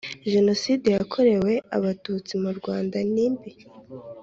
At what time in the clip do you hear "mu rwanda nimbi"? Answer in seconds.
2.43-3.51